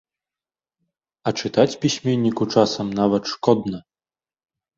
[1.29, 3.77] А чытаць пісьменніку часам нават шкодна.